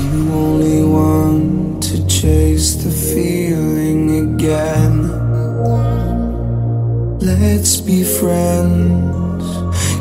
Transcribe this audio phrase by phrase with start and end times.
[0.00, 4.94] You only want to chase the feeling again.
[7.20, 9.44] Let's be friends.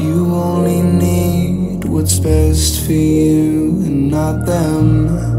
[0.00, 5.33] You only need what's best for you and not them.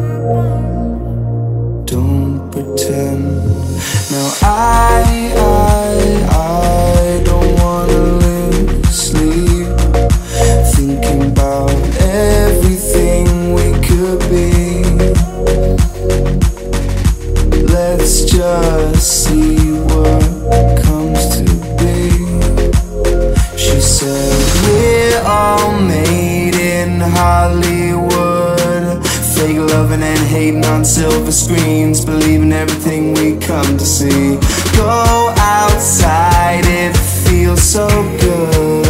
[27.65, 29.05] Hollywood.
[29.07, 32.05] Fake loving and hating on silver screens.
[32.05, 34.37] Believing everything we come to see.
[34.75, 37.87] Go outside, it feels so
[38.19, 38.85] good.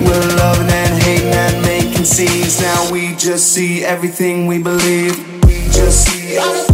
[0.00, 2.60] We're loving and hating and making scenes.
[2.60, 5.16] Now we just see everything we believe.
[5.44, 6.73] We just see We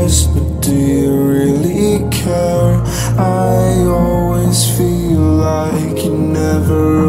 [0.00, 2.82] but do you really care?
[3.18, 6.99] I always feel like you're never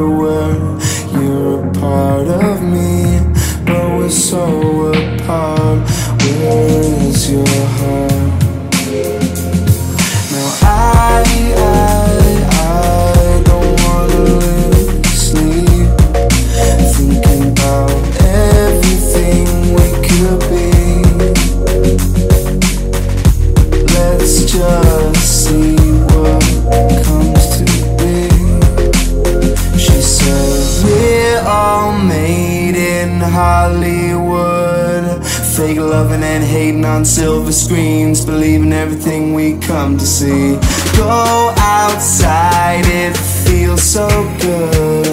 [33.32, 35.26] Hollywood.
[35.56, 38.26] Fake loving and hating on silver screens.
[38.26, 40.58] Believing everything we come to see.
[40.98, 43.16] Go outside, it
[43.46, 44.08] feels so
[44.40, 45.08] good.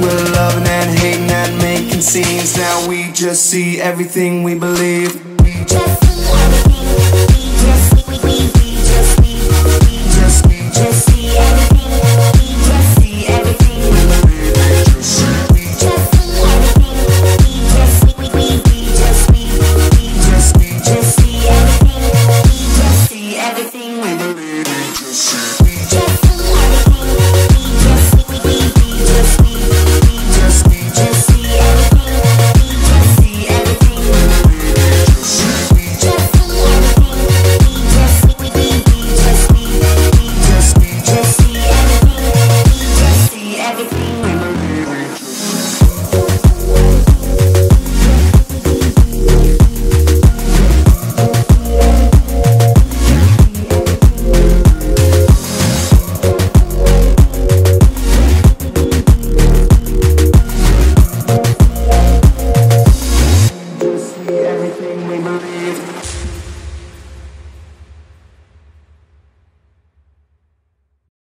[0.00, 2.56] We're loving and hating and making scenes.
[2.56, 5.26] Now we just see everything we believe.